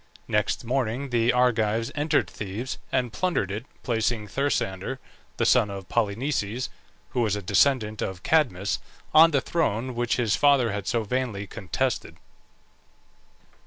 Next 0.27 0.65
morning 0.65 1.11
the 1.11 1.31
Argives 1.31 1.91
entered 1.93 2.27
Thebes 2.27 2.79
and 2.91 3.13
plundered 3.13 3.51
it, 3.51 3.67
placing 3.83 4.25
Thersander, 4.25 4.97
the 5.37 5.45
son 5.45 5.69
of 5.69 5.87
Polynices 5.89 6.69
(who 7.09 7.21
was 7.21 7.35
a 7.35 7.41
descendant 7.43 8.01
of 8.01 8.23
Cadmus), 8.23 8.79
on 9.13 9.29
the 9.29 9.41
throne 9.41 9.93
which 9.93 10.15
his 10.15 10.35
father 10.35 10.71
had 10.71 10.87
so 10.87 11.03
vainly 11.03 11.45
contested. 11.45 12.17